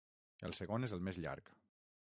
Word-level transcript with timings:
El 0.49 0.55
segon 0.59 0.87
és 0.89 0.95
el 0.99 1.05
més 1.09 1.21
llarg. 1.27 1.55